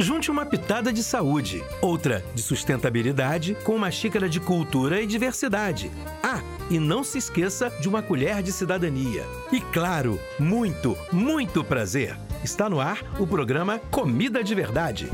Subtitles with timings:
[0.00, 5.90] Junte uma pitada de saúde, outra de sustentabilidade, com uma xícara de cultura e diversidade.
[6.22, 9.26] Ah, e não se esqueça de uma colher de cidadania.
[9.52, 12.16] E claro, muito, muito prazer.
[12.42, 15.10] Está no ar o programa Comida de Verdade.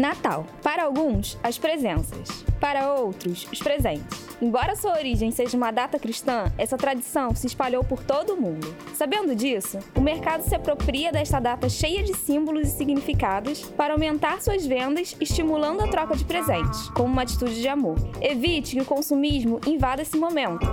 [0.00, 0.46] Natal.
[0.62, 2.44] Para alguns, as presenças.
[2.60, 4.28] Para outros, os presentes.
[4.40, 8.72] Embora sua origem seja uma data cristã, essa tradição se espalhou por todo o mundo.
[8.94, 14.40] Sabendo disso, o mercado se apropria desta data cheia de símbolos e significados para aumentar
[14.40, 17.96] suas vendas, estimulando a troca de presentes, como uma atitude de amor.
[18.20, 20.64] Evite que o consumismo invada esse momento.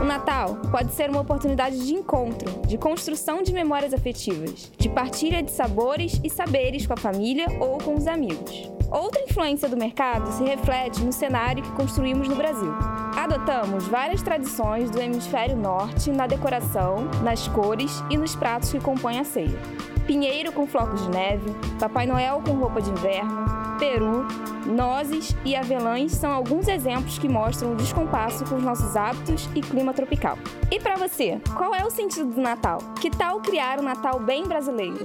[0.00, 5.40] O Natal pode ser uma oportunidade de encontro, de construção de memórias afetivas, de partilha
[5.40, 8.71] de sabores e saberes com a família ou com os amigos.
[8.92, 12.70] Outra influência do mercado se reflete no cenário que construímos no Brasil.
[13.16, 19.18] Adotamos várias tradições do hemisfério norte na decoração, nas cores e nos pratos que compõem
[19.18, 19.58] a ceia.
[20.06, 23.46] Pinheiro com flocos de neve, Papai Noel com roupa de inverno,
[23.78, 24.26] peru,
[24.66, 29.62] nozes e avelãs são alguns exemplos que mostram o descompasso com os nossos hábitos e
[29.62, 30.36] clima tropical.
[30.70, 32.76] E para você, qual é o sentido do Natal?
[33.00, 35.02] Que tal criar um Natal bem brasileiro?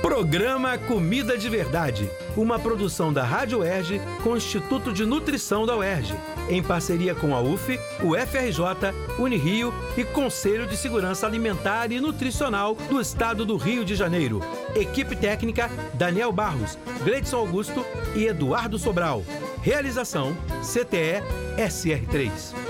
[0.00, 5.76] Programa Comida de Verdade, uma produção da Rádio UERJ com o Instituto de Nutrição da
[5.76, 6.14] UERJ,
[6.48, 12.76] em parceria com a UF, o FRJ, Unirio e Conselho de Segurança Alimentar e Nutricional
[12.88, 14.40] do Estado do Rio de Janeiro.
[14.74, 19.24] Equipe técnica Daniel Barros, Gleidson Augusto e Eduardo Sobral.
[19.62, 21.22] Realização CTE
[21.58, 22.65] SR3.